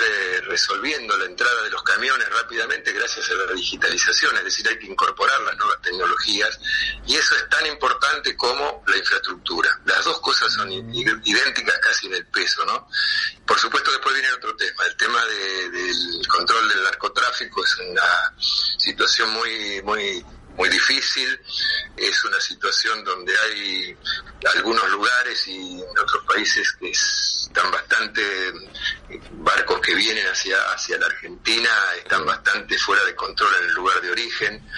[0.47, 4.87] resolviendo la entrada de los camiones rápidamente gracias a la digitalización, es decir, hay que
[4.87, 6.59] incorporar las nuevas tecnologías
[7.07, 9.81] y eso es tan importante como la infraestructura.
[9.85, 12.89] Las dos cosas son idénticas casi en el peso, ¿no?
[13.47, 19.31] Por supuesto, después viene otro tema, el tema del control del narcotráfico es una situación
[19.31, 20.25] muy, muy
[20.57, 21.39] muy difícil,
[21.97, 23.97] es una situación donde hay
[24.55, 28.23] algunos lugares y en otros países que están bastante,
[29.33, 34.01] barcos que vienen hacia, hacia la Argentina están bastante fuera de control en el lugar
[34.01, 34.69] de origen,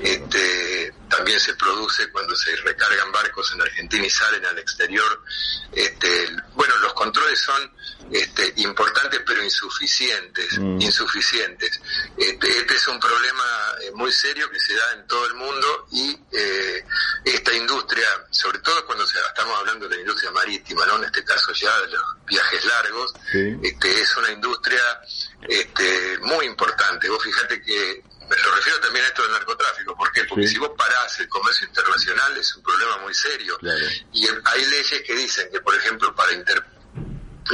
[0.00, 5.22] este, también se produce cuando se recargan barcos en Argentina y salen al exterior,
[5.72, 7.72] este, bueno, los controles son
[8.12, 10.80] este, importantes pero insuficientes, mm.
[10.80, 11.80] insuficientes.
[12.16, 13.44] Este, este, es un problema
[13.82, 16.84] eh, muy serio que se da en todo el mundo y eh,
[17.24, 20.96] esta industria, sobre todo cuando se, estamos hablando de la industria marítima, ¿no?
[20.96, 23.14] en este caso ya de los viajes largos,
[23.62, 24.82] este, es una industria
[25.48, 27.08] este, muy importante.
[27.08, 29.96] Vos fíjate que me lo refiero también a esto del narcotráfico.
[29.96, 30.24] ¿Por qué?
[30.24, 33.58] Porque si vos parás el comercio internacional es un problema muy serio.
[34.12, 36.32] Y hay leyes que dicen que, por ejemplo, para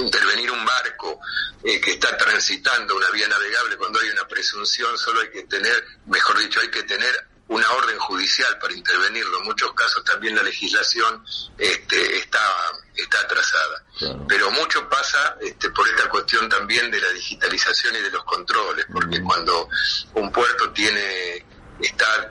[0.00, 1.20] intervenir un barco
[1.62, 5.84] eh, que está transitando una vía navegable cuando hay una presunción, solo hay que tener,
[6.06, 9.38] mejor dicho, hay que tener una orden judicial para intervenirlo.
[9.38, 11.24] En muchos casos también la legislación
[11.58, 12.40] este, está,
[12.96, 13.84] está atrasada.
[14.28, 18.86] Pero mucho pasa este, por esta cuestión también de la digitalización y de los controles,
[18.90, 19.68] porque cuando
[20.14, 21.44] un puerto tiene
[21.80, 22.30] está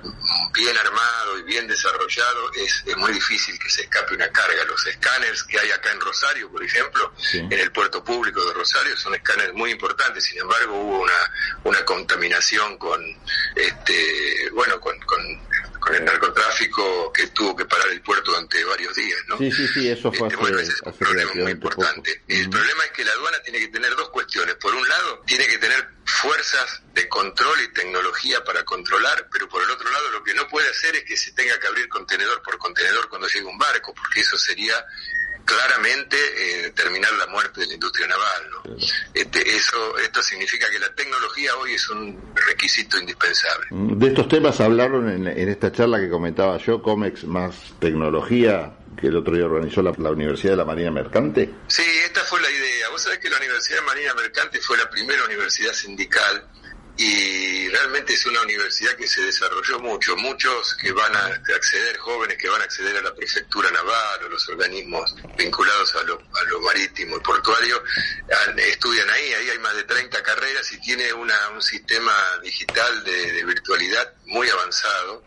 [0.53, 4.63] bien armado y bien desarrollado, es, muy difícil que se escape una carga.
[4.65, 8.95] Los escáneres que hay acá en Rosario, por ejemplo, en el puerto público de Rosario,
[8.97, 10.23] son escáneres muy importantes.
[10.23, 11.31] Sin embargo, hubo una,
[11.63, 13.01] una contaminación con,
[13.55, 15.19] este, bueno, con, con
[15.83, 19.37] con el narcotráfico que tuvo que parar el puerto durante varios días, ¿no?
[19.37, 22.23] Sí, sí, sí, eso fue este, es un problema muy importante.
[22.25, 24.55] El problema es que la aduana tiene que tener dos cuestiones.
[24.55, 29.61] Por un lado, tiene que tener fuerzas de control y tecnología para controlar, pero por
[29.61, 32.41] el otro lado lo que no puede hacer es que se tenga que abrir contenedor
[32.41, 34.85] por contenedor cuando llegue un barco, porque eso sería
[35.45, 38.49] claramente eh, terminar la muerte de la industria naval.
[38.51, 38.75] ¿no?
[39.13, 43.67] Este, eso, esto significa que la tecnología hoy es un requisito indispensable.
[43.71, 49.17] De estos temas hablaron en, esta charla que comentaba yo, COMEX más tecnología, que el
[49.17, 51.49] otro día organizó la, Universidad de la Marina Mercante.
[51.67, 52.89] Sí, esta fue la idea.
[52.89, 56.47] Vos sabés que la Universidad de Marina Mercante fue la primera universidad sindical
[56.95, 60.15] y realmente es una universidad que se desarrolló mucho.
[60.15, 61.25] Muchos que van a
[61.55, 66.03] acceder, jóvenes que van a acceder a la prefectura naval o los organismos vinculados a
[66.03, 67.83] lo, a lo marítimo y portuario,
[68.57, 69.33] estudian ahí.
[69.33, 74.49] Ahí hay más de 30 carreras y tiene una, un sistema digital de, virtualidad muy
[74.49, 75.23] avanzado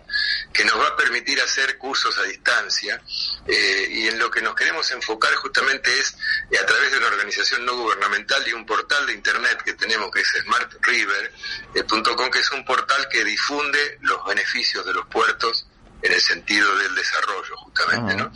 [0.52, 3.00] que nos va a permitir hacer cursos a distancia
[3.46, 6.16] eh, y en lo que nos queremos enfocar justamente es
[6.50, 10.11] eh, a través de una organización no gubernamental y un portal de internet que tenemos
[10.11, 11.32] que es Smart River,
[11.74, 15.66] el punto .com, que es un portal que difunde los beneficios de los puertos
[16.02, 18.32] en el sentido del desarrollo justamente, ¿no?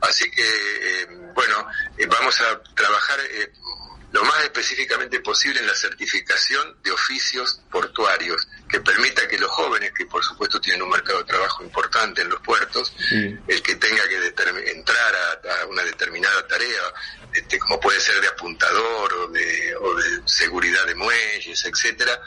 [0.00, 3.52] Así que, eh, bueno, eh, vamos a trabajar eh,
[4.12, 9.92] lo más específicamente posible en la certificación de oficios portuarios, que permita que los jóvenes,
[9.96, 14.02] que por supuesto tienen un mercado de trabajo importante en los puertos, el que tenga
[14.08, 14.16] que
[14.72, 15.14] entrar
[15.62, 16.82] a, una determinada tarea,
[17.32, 22.20] este, como puede ser de apuntador o de, o de seguridad de muelles, etcétera,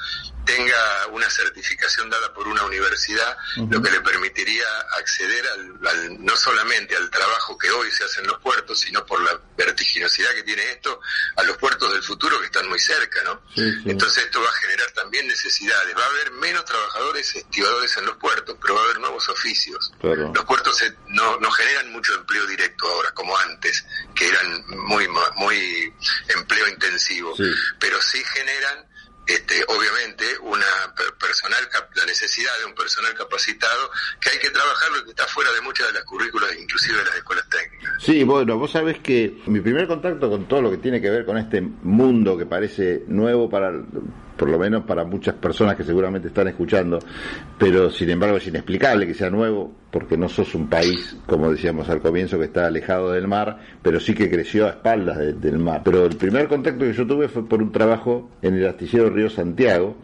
[0.48, 3.38] tenga una certificación dada por una universidad,
[3.70, 4.66] lo que le permitiría
[4.98, 9.22] acceder al, no solamente al trabajo que hoy se hace en los puertos, sino por
[9.22, 11.02] la vertiginosidad que tiene esto,
[11.36, 13.42] a los puertos del futuro que están muy cerca, ¿no?
[13.86, 15.96] Entonces esto va a generar también necesidades.
[15.96, 19.91] Va a haber menos trabajadores estibadores en los puertos, pero va a haber nuevos oficios.
[20.02, 25.93] Los puertos no, no generan mucho empleo directo ahora, como antes, que eran muy, muy
[26.36, 27.34] empleo intensivo,
[27.80, 28.88] pero sí generan
[29.28, 30.65] este, obviamente una
[31.19, 31.60] personal
[31.95, 35.60] la necesidad de un personal capacitado que hay que trabajarlo y que está fuera de
[35.62, 37.93] muchas de las currículas inclusive de las escuelas técnicas.
[38.00, 41.26] Sí, bueno, vos sabés que mi primer contacto con todo lo que tiene que ver
[41.26, 43.73] con este mundo que parece nuevo para
[44.38, 47.00] por lo menos para muchas personas que seguramente están escuchando,
[47.58, 51.89] pero sin embargo es inexplicable que sea nuevo, porque no sos un país, como decíamos
[51.89, 55.82] al comienzo, que está alejado del mar, pero sí que creció a espaldas del mar.
[55.84, 59.30] Pero el primer contacto que yo tuve fue por un trabajo en el astillero Río
[59.30, 59.97] Santiago,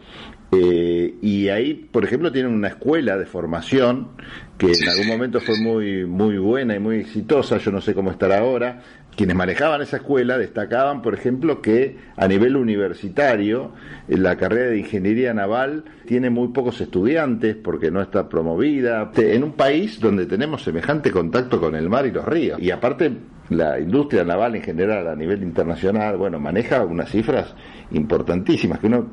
[0.52, 4.10] eh, y ahí, por ejemplo, tienen una escuela de formación
[4.58, 8.10] que en algún momento fue muy muy buena y muy exitosa, yo no sé cómo
[8.10, 8.82] estará ahora,
[9.14, 13.72] quienes manejaban esa escuela destacaban, por ejemplo, que a nivel universitario
[14.08, 19.10] la carrera de ingeniería naval tiene muy pocos estudiantes porque no está promovida.
[19.16, 22.60] En un país donde tenemos semejante contacto con el mar y los ríos.
[22.60, 23.12] Y aparte,
[23.50, 27.54] la industria naval en general a nivel internacional, bueno, maneja unas cifras
[27.92, 29.06] importantísimas que uno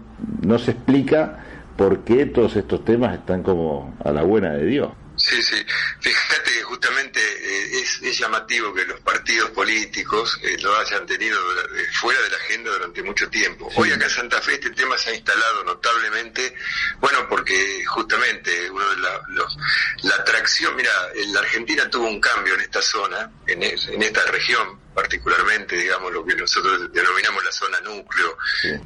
[0.45, 1.39] no se explica
[1.75, 4.89] por qué todos estos temas están como a la buena de Dios.
[5.21, 5.63] Sí, sí.
[5.99, 11.85] Fíjate que justamente eh, es, llamativo que los partidos políticos eh, lo hayan tenido eh,
[11.93, 13.69] fuera de la agenda durante mucho tiempo.
[13.75, 16.55] Hoy acá en Santa Fe este tema se ha instalado notablemente,
[16.99, 19.57] bueno, porque justamente uno de los,
[20.01, 20.91] la atracción, mira,
[21.27, 26.25] la Argentina tuvo un cambio en esta zona, en, en esta región, particularmente, digamos, lo
[26.25, 28.37] que nosotros denominamos la zona núcleo,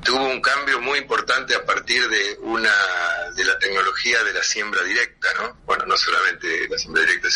[0.03, 2.71] tuvo un cambio muy importante a partir de una
[3.35, 5.57] de la tecnología de la siembra directa, ¿no?
[5.65, 7.27] Bueno, no solamente la siembra directa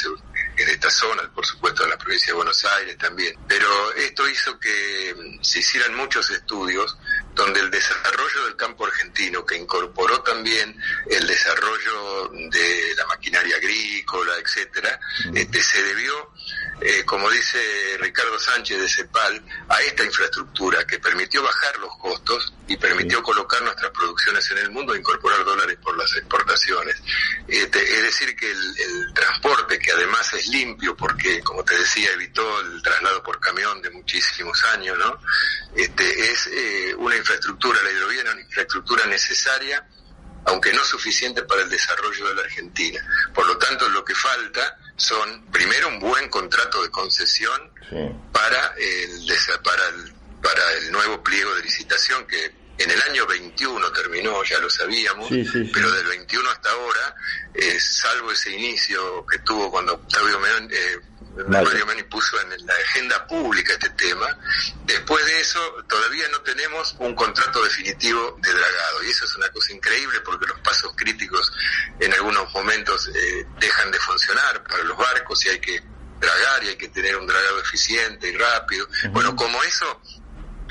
[0.58, 4.60] en esta zona, por supuesto en la provincia de Buenos Aires también, pero esto hizo
[4.60, 6.98] que se hicieran muchos estudios
[7.34, 10.76] donde el desarrollo del campo argentino, que incorporó también
[11.10, 15.00] el desarrollo de la maquinaria agrícola, etcétera,
[15.34, 16.32] este, se debió
[16.82, 17.60] eh, como dice
[18.00, 23.62] Ricardo Sánchez de CEPAL, a esta infraestructura que permitió bajar los costos y permitió colocar
[23.62, 26.96] nuestras producciones en el mundo e incorporar dólares por las exportaciones.
[27.48, 32.62] Este, es decir, que el, transporte, que además es limpio porque, como te decía, evitó
[32.62, 35.20] el traslado por camión de muchísimos años, ¿no?
[35.76, 39.86] Este, es eh, una infraestructura, la hidrovía es una infraestructura necesaria
[40.46, 43.02] aunque no suficiente para el desarrollo de la Argentina.
[43.34, 47.72] Por lo tanto, lo que falta son, primero, un buen contrato de concesión
[48.32, 49.34] para, el,
[49.64, 54.58] para, el, para el nuevo pliego de licitación que en el año 21 terminó, ya
[54.60, 55.28] lo sabíamos,
[55.74, 57.16] pero del 21 hasta ahora,
[57.54, 61.00] eh, salvo ese inicio que tuvo cuando Octavio Meón, eh,
[61.48, 64.38] Mario Meni puso en la agenda pública este tema.
[64.86, 69.04] Después de eso, todavía no tenemos un contrato definitivo de dragado.
[69.04, 71.52] Y eso es una cosa increíble porque los pasos críticos
[72.00, 75.82] en algunos momentos eh, dejan de funcionar para los barcos y hay que
[76.20, 78.88] dragar y hay que tener un dragado eficiente y rápido.
[79.12, 80.02] Bueno, como eso,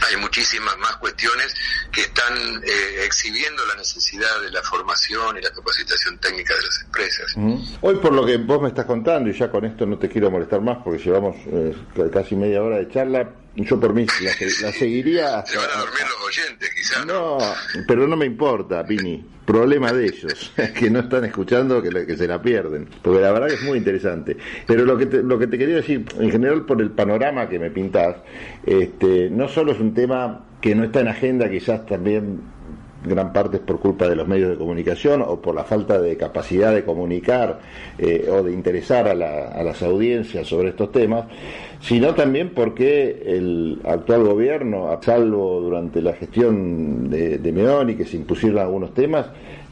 [0.06, 1.54] hay muchísimas más cuestiones
[1.92, 2.34] que están
[2.64, 7.36] eh, exhibiendo la necesidad de la formación y la capacitación técnica de las empresas.
[7.80, 10.30] Hoy por lo que vos me estás contando, y ya con esto no te quiero
[10.30, 11.74] molestar más porque llevamos eh,
[12.12, 13.28] casi media hora de charla,
[13.64, 15.44] yo por mí la, seguiría...
[15.46, 17.06] Se van a dormir los oyentes quizás.
[17.06, 17.38] No,
[17.86, 19.24] pero no me importa, Pini.
[19.44, 22.88] Problema de ellos, que no están escuchando, que, que se la pierden.
[23.02, 24.36] Porque la verdad que es muy interesante.
[24.66, 27.58] Pero lo que te, lo que te quería decir, en general por el panorama que
[27.58, 28.16] me pintás,
[28.64, 32.40] este, no solo es un tema que no está en agenda, quizás también
[33.04, 36.16] gran parte es por culpa de los medios de comunicación o por la falta de
[36.16, 37.60] capacidad de comunicar
[37.96, 41.26] eh, o de interesar a, las audiencias sobre estos temas,
[41.80, 48.04] sino también porque el actual gobierno, a salvo durante la gestión de, de Meoni, que
[48.04, 49.26] se impusieron algunos temas,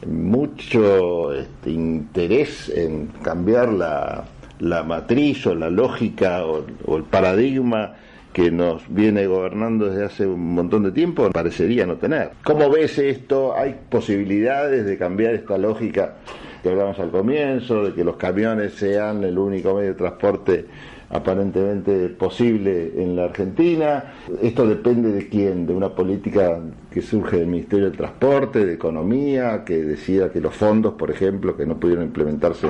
[0.05, 4.25] mucho este, interés en cambiar la,
[4.59, 7.95] la matriz o la lógica o el paradigma
[8.37, 12.33] que nos viene gobernando desde hace un montón de tiempo, parecería no tener.
[12.43, 13.55] ¿Cómo ves esto?
[13.57, 16.17] ¿Hay posibilidades de cambiar esta lógica
[16.61, 20.65] que hablamos al comienzo, de que los camiones sean el único medio de transporte
[21.09, 24.15] aparentemente posible en la Argentina.
[24.41, 26.59] Esto depende de quién, de una política
[26.91, 31.55] que surge del Ministerio del Transporte, de Economía, que decida que los fondos, por ejemplo,
[31.55, 32.67] que no pudieron implementarse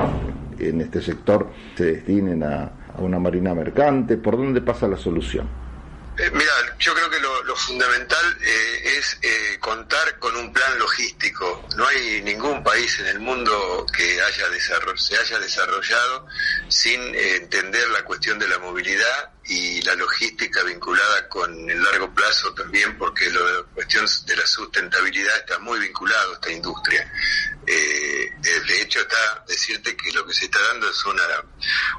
[0.60, 4.18] en este sector, se destinen a, una marina mercante?
[4.18, 5.48] ¿Por dónde pasa la solución?
[6.18, 11.66] Eh, mira, yo creo que lo, fundamental eh, es eh, contar con un plan logístico.
[11.76, 14.46] No hay ningún país en el mundo que haya
[14.96, 16.28] se haya desarrollado
[16.70, 22.54] sin entender la cuestión de la movilidad y la logística vinculada con el largo plazo
[22.54, 27.12] también, porque la cuestión de la sustentabilidad está muy vinculado a esta industria.
[27.66, 31.44] Eh, de hecho, está decirte que lo que se está dando es una,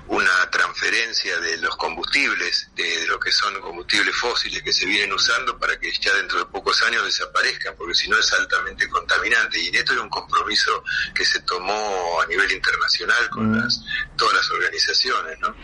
[0.06, 5.58] una transferencia de los combustibles, de, lo que son combustibles fósiles que se vienen usando
[5.58, 9.60] para que ya dentro de pocos años desaparezcan, porque si no es altamente contaminante.
[9.60, 10.82] Y esto es un compromiso
[11.14, 13.62] que se tomó a nivel internacional con mm.
[13.62, 13.80] las,
[14.16, 15.38] todas las organizaciones.
[15.40, 15.54] ¿no?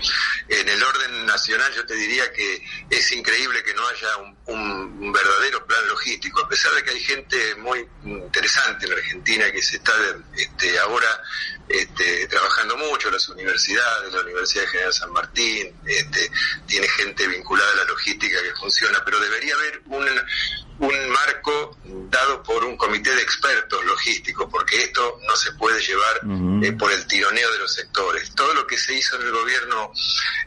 [0.48, 4.08] En el orden nacional yo te diría que es increíble que no haya
[4.46, 9.62] un, verdadero plan logístico, a pesar de que hay gente muy interesante en Argentina que
[9.62, 9.92] se está
[10.36, 11.22] este, ahora
[11.68, 16.30] este, trabajando mucho, las universidades, la Universidad General San Martín, este,
[16.66, 20.08] tiene gente vinculada a la logística que funciona, pero debería haber un,
[20.80, 21.78] un marco
[22.14, 26.20] dado por un comité de expertos logísticos, porque esto no se puede llevar
[26.62, 28.32] eh, por el tironeo de los sectores.
[28.34, 29.92] Todo lo que se hizo en el gobierno,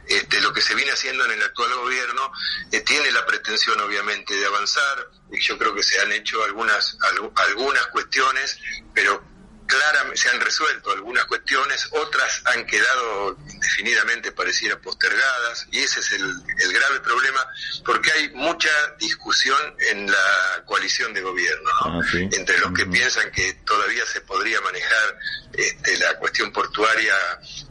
[0.07, 2.31] este, lo que se viene haciendo en el actual gobierno,
[2.71, 6.97] eh, tiene la pretensión obviamente de avanzar, y yo creo que se han hecho algunas,
[7.35, 8.57] algunas cuestiones,
[8.93, 9.21] pero
[9.67, 16.13] claramente se han resuelto algunas cuestiones, otras han quedado indefinidamente pareciera postergadas y ese es
[16.13, 17.45] el, grave problema
[17.85, 19.59] porque hay mucha discusión
[19.91, 25.19] en la coalición de gobierno, ah, entre los que piensan que todavía se podría manejar
[25.53, 27.15] este, la cuestión portuaria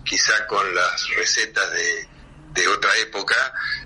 [0.04, 2.08] quizá con las recetas de,
[2.68, 3.36] otra época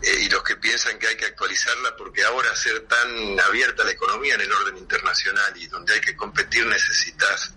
[0.00, 3.90] eh, y los que piensan que hay que actualizarla porque ahora ser tan abierta la
[3.90, 7.52] economía en el orden internacional y donde hay que competir necesitas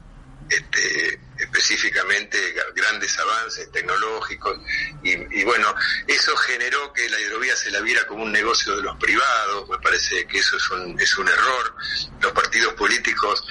[0.55, 2.37] este, específicamente
[2.75, 4.59] grandes avances tecnológicos
[5.03, 5.73] y, bueno,
[6.07, 9.77] eso generó que la hidrovía se la viera como un negocio de los privados, me
[9.79, 11.75] parece que eso es un, es un error,
[12.21, 13.43] los partidos políticos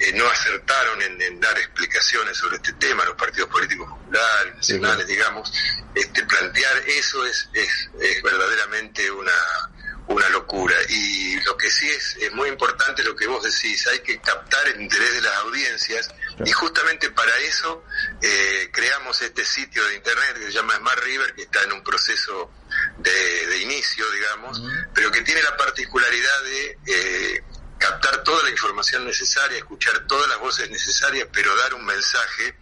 [0.00, 5.52] eh, no acertaron en, dar explicaciones sobre este tema, los partidos políticos populares, nacionales, digamos,
[5.94, 9.32] este, plantear eso es, es, es verdaderamente una
[10.10, 10.74] una locura.
[10.88, 14.66] Y lo que sí es, es, muy importante lo que vos decís, hay que captar
[14.68, 16.10] el interés de las audiencias
[16.44, 17.84] y justamente para eso
[18.20, 21.82] eh, creamos este sitio de internet que se llama Smart River, que está en un
[21.82, 22.50] proceso
[22.98, 24.60] de, inicio, digamos,
[24.94, 27.44] pero que tiene la particularidad de eh,
[27.78, 32.56] captar toda la información necesaria, escuchar todas las voces necesarias, pero dar un mensaje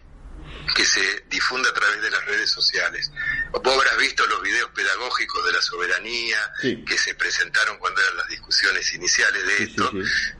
[0.75, 3.11] que se difunde a través de las redes sociales.
[3.51, 8.27] Vos habrás visto los videos pedagógicos de la soberanía que se presentaron cuando eran las
[8.27, 9.91] discusiones iniciales de esto.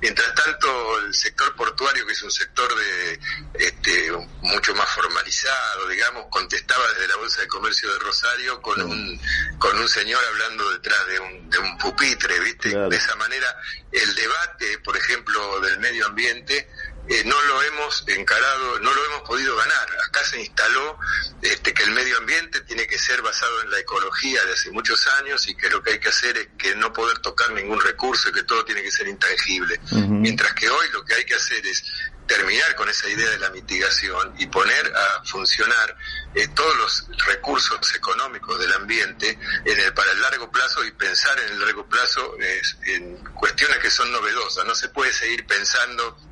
[0.01, 3.20] Mientras tanto, el sector portuario, que es un sector de
[3.55, 9.20] este, mucho más formalizado, digamos, contestaba desde la Bolsa de Comercio de Rosario con un
[9.57, 12.70] con un señor hablando detrás de un, de un pupitre, ¿viste?
[12.70, 13.55] De esa manera,
[13.91, 16.70] el debate, por ejemplo, del medio ambiente,
[17.10, 19.89] eh, no lo hemos encarado, no lo hemos podido ganar.
[20.07, 20.99] Acá se instaló
[21.41, 25.07] este, que el medio ambiente tiene que ser basado en la ecología de hace muchos
[25.20, 28.30] años y que lo que hay que hacer es que no poder tocar ningún recurso
[28.30, 29.80] y que todo tiene que ser intangible.
[29.91, 31.84] Mientras que hoy lo que hay que hacer es
[32.28, 35.97] terminar con esa idea de la mitigación y poner a funcionar
[36.36, 39.36] eh, todos los recursos económicos del ambiente
[39.66, 42.38] en el, para el largo plazo y pensar en el largo plazo
[42.86, 44.64] en cuestiones que son novedosas.
[44.64, 46.29] No se puede seguir pensando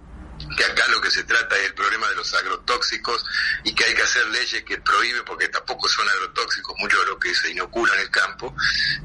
[0.55, 3.25] que acá lo que se trata es el problema de los agrotóxicos
[3.63, 7.19] y que hay que hacer leyes que prohíben, porque tampoco son agrotóxicos mucho de lo
[7.19, 8.55] que se inocula en el campo.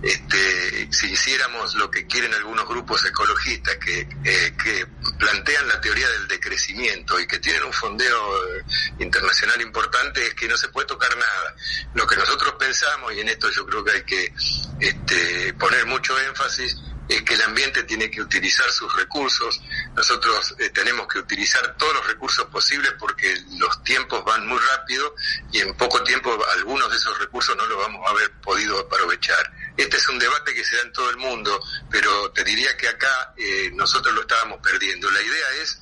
[0.03, 4.87] Este, si hiciéramos lo que quieren algunos grupos ecologistas que, eh, que
[5.18, 8.64] plantean la teoría del decrecimiento y que tienen un fondeo eh,
[8.99, 11.55] internacional importante, es que no se puede tocar nada.
[11.95, 14.35] Lo que nosotros pensamos, y en esto yo creo que hay que
[14.80, 16.76] este, poner mucho énfasis,
[17.09, 19.61] es que el ambiente tiene que utilizar sus recursos
[19.94, 25.14] nosotros eh, tenemos que utilizar todos los recursos posibles porque los tiempos van muy rápido
[25.50, 29.53] y en poco tiempo algunos de esos recursos no los vamos a haber podido aprovechar.
[29.76, 32.88] Este es un debate que se da en todo el mundo, pero te diría que
[32.88, 35.11] acá eh, nosotros lo estábamos perdiendo.
[35.11, 35.78] La idea es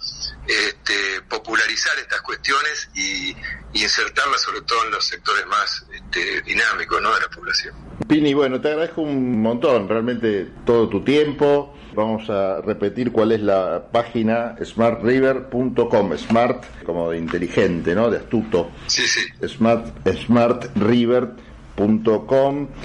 [0.46, 3.36] este, popularizar estas cuestiones y,
[3.72, 7.14] insertarlas sobre todo en los sectores más este, dinámicos ¿no?
[7.14, 7.72] de la población.
[8.08, 11.76] Pini, bueno, te agradezco un montón, realmente todo tu tiempo.
[11.94, 18.10] Vamos a repetir cuál es la página smartriver.com, smart como de inteligente, ¿no?
[18.10, 18.70] De astuto.
[18.86, 19.20] Sí, sí.
[19.46, 21.49] Smart, smartriver.com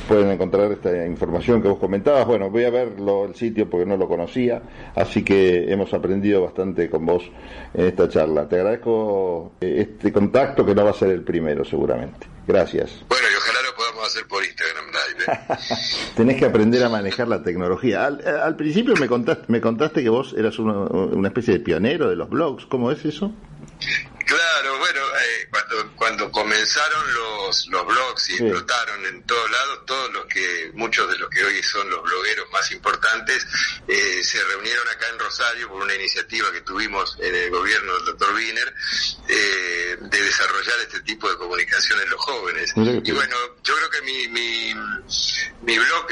[0.07, 2.25] pueden encontrar esta información que vos comentabas.
[2.25, 4.61] Bueno, voy a ver el sitio porque no lo conocía,
[4.95, 7.29] así que hemos aprendido bastante con vos
[7.73, 8.47] en esta charla.
[8.47, 12.27] Te agradezco eh, este contacto que no va a ser el primero seguramente.
[12.47, 13.03] Gracias.
[13.09, 15.57] Bueno, y ojalá lo podamos hacer por Instagram Live.
[16.15, 18.05] Tenés que aprender a manejar la tecnología.
[18.05, 22.29] Al, principio me contaste, me contaste que vos eras una especie de pionero de los
[22.29, 22.65] blogs.
[22.67, 23.33] ¿Cómo es eso?
[24.25, 30.13] Claro, bueno, eh, cuando, cuando comenzaron los, los blogs y explotaron en todos lados, todos
[30.13, 33.45] los que, muchos de los que hoy son los blogueros más importantes,
[33.87, 38.05] eh, se reunieron acá en Rosario por una iniciativa que tuvimos en el gobierno del
[38.05, 38.73] doctor Wiener
[39.27, 42.73] eh, de desarrollar este tipo de comunicación en los jóvenes.
[42.75, 44.73] Y bueno, yo creo que mi, mi,
[45.61, 46.07] mi blog,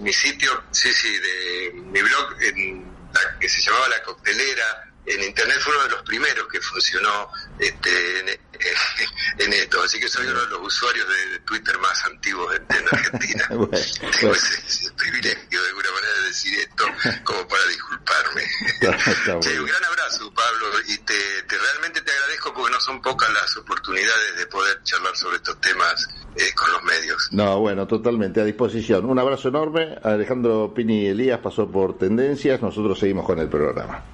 [0.00, 2.94] mi sitio, sí, sí, de mi blog en
[3.40, 7.28] que se llamaba La Coctelera, en Internet fue uno de los primeros que funcionó
[7.58, 12.86] este, en, esto, así que soy uno de los usuarios de, Twitter más antiguos en,
[12.90, 13.44] Argentina.
[13.48, 16.84] Tengo Ese, privilegio de alguna manera de decir esto
[17.24, 18.42] como para disculparme.
[19.60, 21.14] un gran abrazo, Pablo, y te,
[21.48, 26.08] realmente te agradezco porque no son pocas las oportunidades de poder charlar sobre estos temas
[26.36, 27.28] eh, con los medios.
[27.32, 29.04] No, bueno, totalmente a disposición.
[29.04, 29.98] Un abrazo enorme.
[30.02, 34.13] Alejandro Pini Elías pasó por Tendencias, nosotros seguimos con el programa.